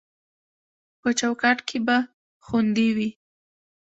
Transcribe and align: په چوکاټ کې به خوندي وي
په 1.01 1.09
چوکاټ 1.19 1.57
کې 1.67 1.77
به 1.87 1.97
خوندي 2.45 2.89
وي 2.95 3.09